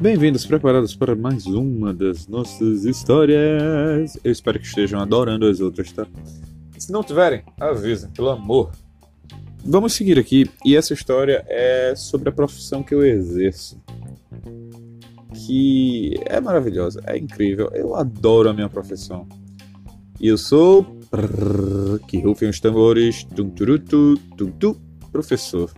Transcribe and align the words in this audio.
Bem-vindos, 0.00 0.46
preparados 0.46 0.94
para 0.94 1.16
mais 1.16 1.44
uma 1.46 1.92
das 1.92 2.28
nossas 2.28 2.84
histórias. 2.84 4.16
Eu 4.22 4.30
espero 4.30 4.60
que 4.60 4.66
estejam 4.66 5.00
adorando 5.00 5.44
as 5.44 5.58
outras, 5.58 5.90
tá? 5.90 6.06
Se 6.78 6.92
não 6.92 7.02
tiverem, 7.02 7.42
avisem, 7.58 8.08
pelo 8.10 8.30
amor. 8.30 8.70
Vamos 9.64 9.94
seguir 9.94 10.16
aqui, 10.16 10.48
e 10.64 10.76
essa 10.76 10.94
história 10.94 11.44
é 11.48 11.94
sobre 11.96 12.28
a 12.28 12.32
profissão 12.32 12.80
que 12.80 12.94
eu 12.94 13.04
exerço. 13.04 13.76
Que 15.34 16.14
é 16.26 16.40
maravilhosa, 16.40 17.02
é 17.04 17.18
incrível, 17.18 17.68
eu 17.74 17.96
adoro 17.96 18.48
a 18.48 18.54
minha 18.54 18.68
profissão. 18.68 19.26
E 20.20 20.28
eu 20.28 20.38
sou. 20.38 20.86
Que 22.06 22.20
rufem 22.20 22.48
os 22.48 22.60
tambores. 22.60 23.24
Tum, 23.24 23.50
turutu, 23.50 24.16
tum, 24.36 24.50
tum, 24.52 24.76
professor. 25.10 25.72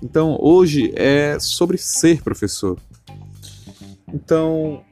Então, 0.00 0.38
hoje 0.40 0.92
é 0.94 1.36
sobre 1.40 1.76
ser 1.76 2.22
professor. 2.22 2.78
Então, 4.12 4.82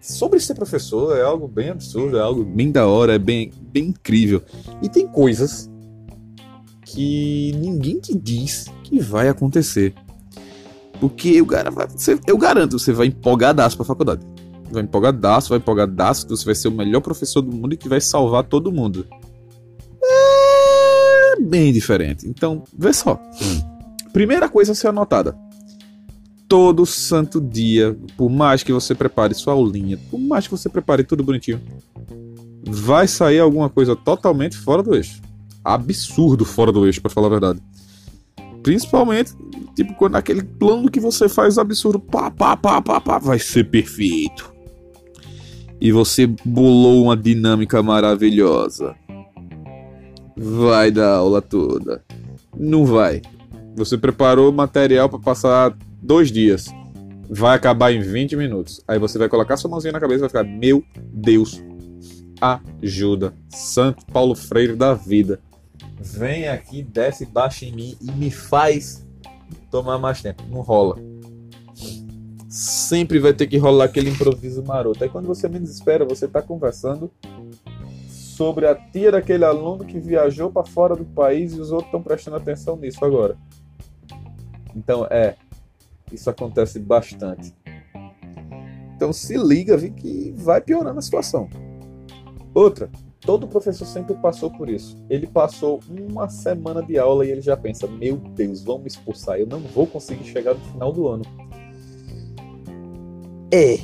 sobre 0.00 0.40
ser 0.40 0.54
professor 0.54 1.16
é 1.16 1.22
algo 1.22 1.48
bem 1.48 1.70
absurdo, 1.70 2.18
é 2.18 2.20
algo 2.20 2.44
bem 2.44 2.70
da 2.70 2.86
hora, 2.86 3.14
é 3.14 3.18
bem, 3.18 3.52
bem 3.72 3.86
incrível. 3.86 4.42
E 4.82 4.88
tem 4.88 5.06
coisas 5.06 5.70
que 6.84 7.52
ninguém 7.56 8.00
te 8.00 8.16
diz 8.16 8.66
que 8.82 9.00
vai 9.00 9.28
acontecer. 9.28 9.94
Porque 11.00 11.28
eu, 11.28 11.46
eu 12.26 12.38
garanto, 12.38 12.78
você 12.78 12.92
vai 12.92 13.08
empolgadaço 13.08 13.76
pra 13.76 13.84
faculdade. 13.84 14.24
Vai 14.70 14.82
empolgadaço, 14.82 15.50
vai 15.50 15.58
empolgadaço, 15.58 16.28
você 16.28 16.44
vai 16.44 16.54
ser 16.54 16.68
o 16.68 16.72
melhor 16.72 17.00
professor 17.00 17.42
do 17.42 17.54
mundo 17.54 17.74
e 17.74 17.76
que 17.76 17.88
vai 17.88 18.00
salvar 18.00 18.44
todo 18.44 18.72
mundo. 18.72 19.06
É 20.02 21.40
bem 21.40 21.72
diferente. 21.72 22.28
Então, 22.28 22.64
vê 22.76 22.92
só. 22.92 23.20
Primeira 24.12 24.48
coisa 24.48 24.72
a 24.72 24.74
ser 24.74 24.88
anotada 24.88 25.36
todo 26.48 26.86
santo 26.86 27.40
dia, 27.40 27.96
por 28.16 28.30
mais 28.30 28.62
que 28.62 28.72
você 28.72 28.94
prepare 28.94 29.34
sua 29.34 29.54
aulinha, 29.54 29.98
por 30.10 30.18
mais 30.18 30.46
que 30.46 30.50
você 30.50 30.68
prepare 30.68 31.04
tudo 31.04 31.22
bonitinho, 31.22 31.60
vai 32.66 33.06
sair 33.06 33.40
alguma 33.40 33.68
coisa 33.68 33.96
totalmente 33.96 34.56
fora 34.56 34.82
do 34.82 34.94
eixo. 34.94 35.20
Absurdo 35.64 36.44
fora 36.44 36.70
do 36.70 36.86
eixo, 36.86 37.00
para 37.00 37.10
falar 37.10 37.28
a 37.28 37.30
verdade. 37.30 37.60
Principalmente, 38.62 39.32
tipo, 39.74 39.94
quando 39.94 40.16
aquele 40.16 40.42
plano 40.42 40.90
que 40.90 41.00
você 41.00 41.28
faz 41.28 41.58
absurdo, 41.58 41.98
pá, 41.98 42.30
pá, 42.30 42.56
pá, 42.56 42.80
pá, 42.80 43.00
pá, 43.00 43.18
vai 43.18 43.38
ser 43.38 43.64
perfeito. 43.64 44.52
E 45.80 45.92
você 45.92 46.26
bolou 46.44 47.04
uma 47.04 47.16
dinâmica 47.16 47.82
maravilhosa. 47.82 48.94
Vai 50.36 50.90
dar 50.90 51.16
aula 51.16 51.42
toda. 51.42 52.02
Não 52.58 52.86
vai. 52.86 53.20
Você 53.76 53.98
preparou 53.98 54.52
material 54.52 55.08
para 55.08 55.18
passar 55.18 55.76
dois 56.04 56.30
dias. 56.30 56.66
Vai 57.28 57.56
acabar 57.56 57.90
em 57.92 58.00
20 58.00 58.36
minutos. 58.36 58.82
Aí 58.86 58.98
você 58.98 59.18
vai 59.18 59.28
colocar 59.28 59.56
sua 59.56 59.70
mãozinha 59.70 59.92
na 59.92 60.00
cabeça 60.00 60.18
e 60.18 60.20
vai 60.20 60.28
ficar: 60.28 60.44
Meu 60.44 60.84
Deus, 60.96 61.62
ajuda. 62.40 63.34
Santo 63.48 64.04
Paulo 64.06 64.34
Freire 64.34 64.76
da 64.76 64.92
vida. 64.92 65.40
Vem 65.98 66.48
aqui, 66.48 66.82
desce, 66.82 67.24
baixa 67.24 67.64
em 67.64 67.72
mim 67.72 67.96
e 68.00 68.12
me 68.12 68.30
faz 68.30 69.06
tomar 69.70 69.98
mais 69.98 70.20
tempo. 70.20 70.42
Não 70.50 70.60
rola. 70.60 70.98
Sempre 72.48 73.18
vai 73.18 73.32
ter 73.32 73.46
que 73.46 73.56
rolar 73.56 73.86
aquele 73.86 74.10
improviso 74.10 74.62
maroto. 74.62 75.02
Aí 75.02 75.10
quando 75.10 75.26
você 75.26 75.48
menos 75.48 75.70
espera, 75.70 76.04
você 76.04 76.26
está 76.26 76.42
conversando 76.42 77.10
sobre 78.06 78.66
a 78.66 78.74
tia 78.74 79.10
daquele 79.10 79.44
aluno 79.44 79.84
que 79.84 79.98
viajou 79.98 80.50
para 80.50 80.64
fora 80.64 80.94
do 80.94 81.04
país 81.04 81.54
e 81.54 81.60
os 81.60 81.70
outros 81.70 81.86
estão 81.86 82.02
prestando 82.02 82.36
atenção 82.36 82.76
nisso 82.76 83.04
agora. 83.04 83.36
Então, 84.76 85.06
é, 85.08 85.36
isso 86.14 86.30
acontece 86.30 86.78
bastante. 86.78 87.54
Então 88.96 89.12
se 89.12 89.36
liga, 89.36 89.76
vi 89.76 89.90
que 89.90 90.32
vai 90.36 90.60
piorando 90.60 90.98
a 90.98 91.02
situação. 91.02 91.48
Outra, 92.54 92.88
todo 93.20 93.48
professor 93.48 93.84
sempre 93.84 94.14
passou 94.14 94.50
por 94.50 94.68
isso. 94.68 94.96
Ele 95.10 95.26
passou 95.26 95.80
uma 95.88 96.28
semana 96.28 96.82
de 96.82 96.98
aula 96.98 97.26
e 97.26 97.30
ele 97.30 97.40
já 97.40 97.56
pensa: 97.56 97.86
meu 97.86 98.16
Deus, 98.16 98.62
vão 98.62 98.78
me 98.78 98.86
expulsar, 98.86 99.38
eu 99.38 99.46
não 99.46 99.60
vou 99.60 99.86
conseguir 99.86 100.24
chegar 100.24 100.54
no 100.54 100.60
final 100.60 100.92
do 100.92 101.08
ano. 101.08 101.24
É. 103.52 103.74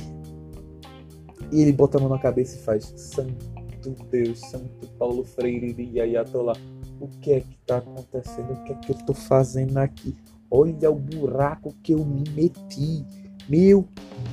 E 1.51 1.61
ele 1.61 1.73
bota 1.73 1.97
a 1.97 2.01
mão 2.01 2.09
na 2.09 2.19
cabeça 2.19 2.57
e 2.57 2.61
faz: 2.61 2.93
Santo 2.95 4.05
Deus, 4.09 4.39
Santo 4.39 4.87
Paulo 4.97 5.23
Freire 5.23 5.75
e 5.77 5.99
Ayatollah, 5.99 6.57
o 6.99 7.07
que 7.07 7.33
é 7.33 7.39
que 7.41 7.57
está 7.61 7.77
acontecendo? 7.77 8.53
O 8.53 8.63
que 8.63 8.71
é 8.71 8.75
que 8.75 8.91
eu 8.91 8.95
estou 8.95 9.15
fazendo 9.15 9.77
aqui? 9.77 10.15
Olha 10.51 10.91
o 10.91 10.95
buraco 10.95 11.73
que 11.81 11.93
eu 11.93 12.03
me 12.03 12.23
meti. 12.35 13.05
Meu 13.49 13.87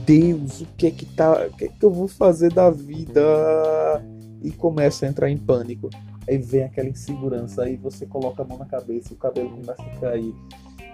Deus, 0.05 0.61
o 0.61 0.67
que 0.77 0.89
é 0.89 0.91
que 0.91 1.07
tá, 1.07 1.47
o 1.47 1.57
que 1.57 1.67
é 1.67 1.69
que 1.69 1.85
eu 1.85 1.91
vou 1.91 2.09
fazer 2.09 2.53
da 2.53 2.71
vida? 2.71 3.23
E 4.43 4.51
começa 4.51 5.07
a 5.07 5.09
entrar 5.09 5.31
em 5.31 5.37
pânico. 5.37 5.89
Aí 6.29 6.37
vem 6.37 6.65
aquela 6.65 6.89
insegurança, 6.89 7.63
aí 7.63 7.77
você 7.77 8.05
coloca 8.05 8.43
a 8.43 8.45
mão 8.45 8.59
na 8.59 8.67
cabeça, 8.67 9.15
o 9.15 9.17
cabelo 9.17 9.51
começa 9.51 9.81
a 9.81 10.01
cair. 10.01 10.35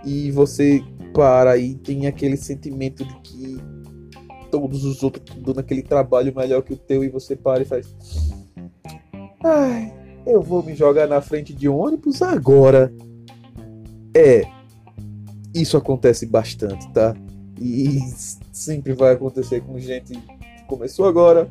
E 0.05 0.31
você 0.31 0.85
para 1.15 1.57
e 1.57 1.75
tem 1.75 2.07
aquele 2.07 2.37
sentimento 2.37 3.05
de 3.05 3.15
que 3.21 3.57
todos 4.51 4.85
os 4.85 5.03
outros 5.03 5.25
estão 5.27 5.43
dando 5.43 5.61
aquele 5.61 5.83
trabalho 5.83 6.33
melhor 6.35 6.63
que 6.63 6.75
o 6.75 6.77
teu 6.77 7.03
e 7.03 7.09
você 7.09 7.35
para 7.35 7.63
e 7.63 7.65
faz 7.65 7.93
Ai, 9.43 9.93
eu 10.27 10.41
vou 10.41 10.63
me 10.63 10.75
jogar 10.75 11.09
na 11.09 11.21
frente 11.21 11.53
de 11.53 11.69
um 11.69 11.77
ônibus 11.77 12.23
agora. 12.23 12.93
É, 14.17 14.43
isso 15.55 15.77
acontece 15.77 16.27
bastante, 16.27 16.91
tá? 16.93 17.15
E 17.61 18.01
sempre 18.53 18.93
vai 18.93 19.13
acontecer 19.13 19.61
com 19.61 19.79
gente 19.79 20.13
que 20.15 20.65
começou 20.67 21.07
agora 21.07 21.49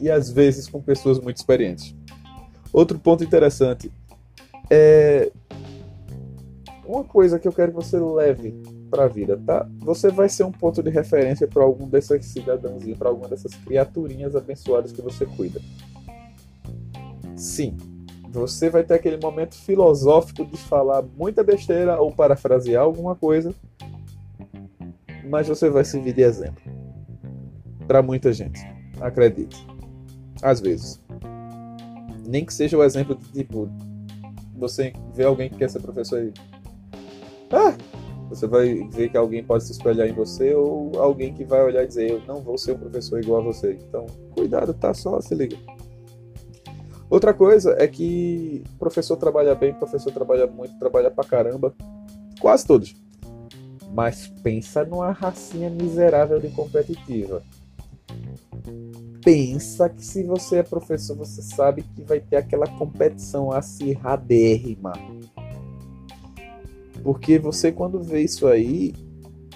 e 0.00 0.10
às 0.10 0.30
vezes 0.30 0.68
com 0.68 0.82
pessoas 0.82 1.18
muito 1.18 1.38
experientes. 1.38 1.94
Outro 2.72 2.98
ponto 2.98 3.24
interessante 3.24 3.90
é 4.70 5.32
uma 6.84 7.04
coisa 7.04 7.38
que 7.38 7.48
eu 7.48 7.52
quero 7.52 7.72
que 7.72 7.76
você 7.76 7.98
leve 7.98 8.54
para 8.90 9.04
a 9.04 9.08
vida, 9.08 9.40
tá? 9.46 9.66
Você 9.78 10.10
vai 10.10 10.28
ser 10.28 10.44
um 10.44 10.52
ponto 10.52 10.82
de 10.82 10.90
referência 10.90 11.48
para 11.48 11.62
algum 11.62 11.88
desses 11.88 12.26
cidadãozinhos, 12.26 12.98
para 12.98 13.08
alguma 13.08 13.28
dessas 13.28 13.54
criaturinhas 13.54 14.36
abençoadas 14.36 14.92
que 14.92 15.00
você 15.00 15.24
cuida. 15.24 15.60
Sim, 17.34 17.76
você 18.32 18.70
vai 18.70 18.82
ter 18.82 18.94
aquele 18.94 19.18
momento 19.18 19.54
filosófico 19.54 20.44
de 20.46 20.56
falar 20.56 21.02
muita 21.02 21.44
besteira 21.44 22.00
ou 22.00 22.10
parafrasear 22.10 22.82
alguma 22.82 23.14
coisa, 23.14 23.54
mas 25.28 25.46
você 25.46 25.68
vai 25.68 25.84
servir 25.84 26.14
de 26.14 26.22
exemplo 26.22 26.62
para 27.86 28.02
muita 28.02 28.32
gente. 28.32 28.60
Acredite. 29.00 29.66
Às 30.42 30.60
vezes. 30.60 30.98
Nem 32.26 32.44
que 32.44 32.54
seja 32.54 32.78
o 32.78 32.82
exemplo 32.82 33.14
de 33.14 33.24
tipo, 33.30 33.68
você 34.56 34.94
vê 35.12 35.24
alguém 35.24 35.50
que 35.50 35.56
quer 35.56 35.68
ser 35.68 35.80
professor 35.80 36.22
e. 36.22 36.32
Ah! 37.50 37.76
Você 38.30 38.46
vai 38.46 38.88
ver 38.88 39.10
que 39.10 39.16
alguém 39.18 39.44
pode 39.44 39.64
se 39.64 39.72
espelhar 39.72 40.08
em 40.08 40.14
você 40.14 40.54
ou 40.54 40.90
alguém 40.98 41.34
que 41.34 41.44
vai 41.44 41.62
olhar 41.62 41.84
e 41.84 41.86
dizer: 41.86 42.10
Eu 42.10 42.22
não 42.26 42.40
vou 42.40 42.56
ser 42.56 42.72
um 42.72 42.78
professor 42.78 43.20
igual 43.20 43.42
a 43.42 43.44
você. 43.44 43.74
Então, 43.74 44.06
cuidado, 44.34 44.72
tá? 44.72 44.94
Só 44.94 45.20
se 45.20 45.34
liga. 45.34 45.58
Outra 47.12 47.34
coisa 47.34 47.76
é 47.78 47.86
que 47.86 48.64
professor 48.78 49.18
trabalha 49.18 49.54
bem, 49.54 49.74
professor 49.74 50.10
trabalha 50.10 50.46
muito, 50.46 50.78
trabalha 50.78 51.10
pra 51.10 51.22
caramba. 51.22 51.74
Quase 52.40 52.66
todos. 52.66 52.96
Mas 53.92 54.28
pensa 54.42 54.82
numa 54.82 55.12
racinha 55.12 55.68
miserável 55.68 56.40
de 56.40 56.48
competitiva. 56.48 57.42
Pensa 59.22 59.90
que 59.90 60.02
se 60.02 60.22
você 60.22 60.60
é 60.60 60.62
professor, 60.62 61.14
você 61.14 61.42
sabe 61.42 61.82
que 61.82 62.02
vai 62.02 62.18
ter 62.18 62.36
aquela 62.36 62.66
competição 62.66 63.52
acirradérrima. 63.52 64.94
Porque 67.02 67.38
você, 67.38 67.70
quando 67.70 68.02
vê 68.02 68.22
isso 68.22 68.46
aí, 68.46 68.94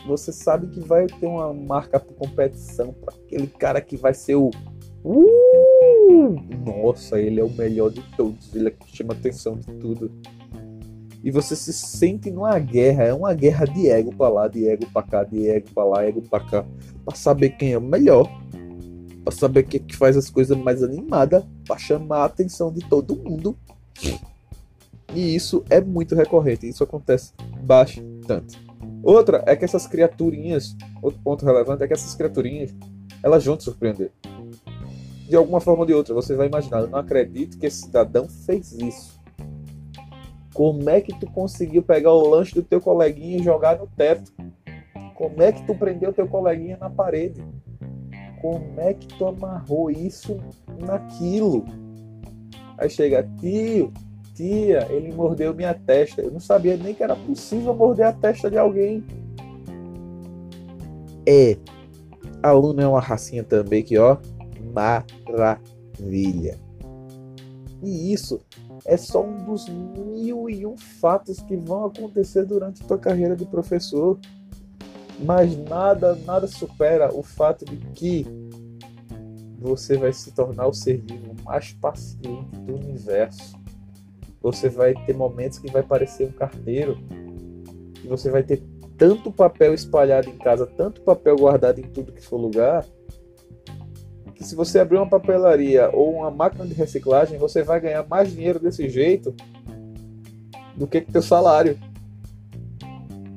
você 0.06 0.31
sabe 0.31 0.66
que 0.66 0.81
vai 0.81 1.06
ter 1.06 1.26
uma 1.26 1.54
marca 1.54 1.98
por 1.98 2.12
competição 2.16 2.92
para 2.92 3.14
aquele 3.16 3.46
cara 3.46 3.81
que 3.81 3.96
vai 3.96 4.12
ser 4.12 4.34
o. 4.34 4.50
Uh! 5.02 5.95
Nossa, 6.86 7.20
ele 7.20 7.40
é 7.40 7.44
o 7.44 7.50
melhor 7.50 7.90
de 7.90 8.00
todos, 8.16 8.54
ele 8.54 8.68
é 8.68 8.70
que 8.70 8.96
chama 8.96 9.12
atenção 9.12 9.56
de 9.56 9.66
tudo. 9.74 10.10
E 11.24 11.30
você 11.30 11.56
se 11.56 11.72
sente 11.72 12.30
numa 12.30 12.56
guerra, 12.58 13.04
é 13.04 13.12
uma 13.12 13.34
guerra 13.34 13.64
de 13.64 13.90
ego 13.90 14.14
pra 14.14 14.28
lá, 14.28 14.46
de 14.46 14.68
ego 14.68 14.86
pra 14.92 15.02
cá, 15.02 15.24
de 15.24 15.48
ego 15.48 15.66
pra 15.74 15.84
lá, 15.84 16.04
ego 16.04 16.22
pra 16.22 16.38
cá, 16.40 16.64
pra 17.04 17.16
saber 17.16 17.50
quem 17.50 17.72
é 17.72 17.78
o 17.78 17.80
melhor, 17.80 18.30
pra 19.24 19.34
saber 19.34 19.64
quem 19.64 19.80
é 19.80 19.84
que 19.84 19.96
faz 19.96 20.16
as 20.16 20.30
coisas 20.30 20.56
mais 20.56 20.82
animadas, 20.82 21.42
pra 21.66 21.76
chamar 21.76 22.18
a 22.18 22.24
atenção 22.26 22.72
de 22.72 22.80
todo 22.88 23.16
mundo. 23.16 23.56
E 25.12 25.34
isso 25.34 25.64
é 25.68 25.80
muito 25.80 26.14
recorrente, 26.14 26.68
isso 26.68 26.84
acontece 26.84 27.32
bastante. 27.62 28.64
Outra 29.02 29.42
é 29.46 29.56
que 29.56 29.64
essas 29.64 29.86
criaturinhas, 29.86 30.76
outro 31.02 31.20
ponto 31.24 31.44
relevante 31.44 31.82
é 31.82 31.88
que 31.88 31.94
essas 31.94 32.14
criaturinhas, 32.14 32.72
elas 33.22 33.44
vão 33.44 33.56
te 33.56 33.64
surpreender 33.64 34.12
de 35.28 35.37
alguma 35.37 35.61
forma 35.61 35.81
ou 35.81 35.87
de 35.87 35.94
outra. 35.94 36.14
Você 36.14 36.34
vai 36.34 36.46
imaginar, 36.46 36.81
eu 36.81 36.88
não 36.88 36.99
acredito 36.99 37.58
que 37.58 37.67
esse 37.67 37.82
cidadão 37.82 38.28
fez 38.28 38.73
isso. 38.73 39.17
Como 40.55 40.88
é 40.88 41.00
que 41.00 41.12
tu 41.19 41.31
conseguiu 41.31 41.82
pegar 41.82 42.12
o 42.12 42.28
lanche 42.28 42.55
do 42.55 42.62
teu 42.62 42.81
coleguinha 42.81 43.38
e 43.38 43.43
jogar 43.43 43.78
no 43.78 43.87
teto? 43.87 44.32
Como 45.14 45.43
é 45.43 45.52
que 45.52 45.67
tu 45.67 45.75
prendeu 45.75 46.12
teu 46.12 46.26
coleguinha 46.26 46.78
na 46.78 46.88
parede? 46.88 47.44
Como 48.40 48.81
é 48.81 48.94
que 48.94 49.06
tu 49.06 49.26
amarrou 49.26 49.90
isso 49.90 50.38
naquilo? 50.78 51.64
Aí 52.79 52.88
chega, 52.88 53.29
tio, 53.40 53.93
tia, 54.34 54.87
ele 54.90 55.12
mordeu 55.12 55.55
minha 55.55 55.75
testa. 55.75 56.22
Eu 56.22 56.31
não 56.31 56.40
sabia 56.40 56.76
nem 56.76 56.94
que 56.94 57.02
era 57.02 57.17
possível 57.17 57.75
morder 57.75 58.06
a 58.06 58.12
testa 58.12 58.50
de 58.50 58.58
alguém. 58.58 59.05
É, 61.26 61.56
aluno 62.43 62.81
é 62.81 62.87
uma 62.87 63.00
racinha 63.00 63.43
também 63.43 63.82
que, 63.82 63.99
ó, 63.99 64.17
maravilha. 64.76 66.58
E 67.82 68.12
isso 68.12 68.40
é 68.84 68.96
só 68.96 69.25
um 69.25 69.44
dos 69.44 69.69
mil 69.69 70.49
e 70.50 70.67
um 70.67 70.76
fatos 70.76 71.40
que 71.40 71.56
vão 71.56 71.87
acontecer 71.87 72.44
durante 72.44 72.82
a 72.82 72.87
tua 72.87 72.99
carreira 72.99 73.34
de 73.34 73.46
professor. 73.46 74.19
Mas 75.19 75.56
nada, 75.56 76.14
nada 76.26 76.46
supera 76.46 77.14
o 77.14 77.23
fato 77.23 77.64
de 77.64 77.76
que 77.94 78.26
você 79.58 79.96
vai 79.96 80.12
se 80.12 80.31
tornar 80.32 80.67
o 80.67 80.75
ser 80.75 80.99
vivo 80.99 81.34
mais 81.43 81.72
paciente 81.72 82.58
do 82.61 82.75
universo. 82.75 83.56
Você 84.43 84.69
vai 84.69 84.94
ter 85.06 85.14
momentos 85.14 85.58
que 85.58 85.70
vai 85.70 85.82
parecer 85.82 86.29
um 86.29 86.32
carteiro, 86.32 86.99
que 87.94 88.06
você 88.06 88.31
vai 88.31 88.43
ter 88.43 88.62
tanto 88.96 89.32
papel 89.32 89.75
espalhado 89.75 90.29
em 90.29 90.37
casa, 90.38 90.67
tanto 90.67 91.00
papel 91.00 91.37
guardado 91.37 91.81
em 91.81 91.84
tudo 91.84 92.12
que 92.12 92.25
for 92.25 92.37
lugar, 92.37 92.84
que 94.36 94.44
se 94.44 94.54
você 94.54 94.78
abrir 94.78 94.98
uma 94.98 95.08
papelaria 95.08 95.90
ou 95.92 96.14
uma 96.14 96.30
máquina 96.30 96.66
de 96.66 96.74
reciclagem, 96.74 97.38
você 97.38 97.62
vai 97.62 97.80
ganhar 97.80 98.06
mais 98.06 98.30
dinheiro 98.30 98.60
desse 98.60 98.88
jeito 98.88 99.34
do 100.76 100.86
que 100.86 101.00
com 101.00 101.10
teu 101.10 101.22
salário. 101.22 101.78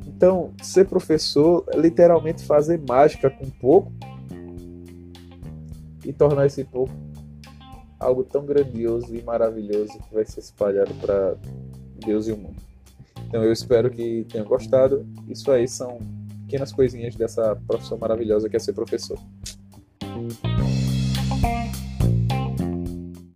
Então, 0.05 0.53
ser 0.61 0.85
professor 0.85 1.63
é 1.69 1.77
literalmente 1.77 2.43
fazer 2.43 2.81
mágica 2.85 3.29
com 3.29 3.49
pouco 3.49 3.91
e 6.03 6.11
tornar 6.11 6.45
esse 6.45 6.63
pouco 6.65 6.91
algo 7.99 8.23
tão 8.23 8.45
grandioso 8.45 9.13
e 9.13 9.21
maravilhoso 9.21 9.99
que 9.99 10.13
vai 10.13 10.25
ser 10.25 10.39
espalhado 10.39 10.93
para 10.95 11.35
Deus 12.05 12.27
e 12.27 12.31
o 12.31 12.37
mundo. 12.37 12.55
Então 13.27 13.43
eu 13.43 13.51
espero 13.51 13.91
que 13.91 14.25
tenham 14.29 14.45
gostado. 14.45 15.05
Isso 15.27 15.51
aí 15.51 15.67
são 15.67 15.99
pequenas 16.45 16.71
coisinhas 16.71 17.15
dessa 17.15 17.55
profissão 17.67 17.97
maravilhosa 17.97 18.49
que 18.49 18.55
é 18.55 18.59
ser 18.59 18.73
professor. 18.73 19.19